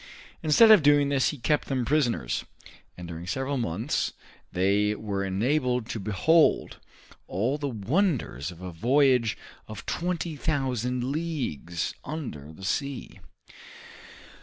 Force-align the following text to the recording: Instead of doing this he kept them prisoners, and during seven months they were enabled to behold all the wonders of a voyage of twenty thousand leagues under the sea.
Instead 0.41 0.71
of 0.71 0.81
doing 0.81 1.09
this 1.09 1.29
he 1.29 1.37
kept 1.37 1.67
them 1.67 1.85
prisoners, 1.85 2.43
and 2.97 3.07
during 3.07 3.27
seven 3.27 3.59
months 3.59 4.13
they 4.51 4.95
were 4.95 5.23
enabled 5.23 5.87
to 5.87 5.99
behold 5.99 6.79
all 7.27 7.59
the 7.59 7.67
wonders 7.69 8.49
of 8.49 8.61
a 8.63 8.71
voyage 8.71 9.37
of 9.67 9.85
twenty 9.85 10.35
thousand 10.35 11.03
leagues 11.11 11.93
under 12.03 12.51
the 12.51 12.65
sea. 12.65 13.19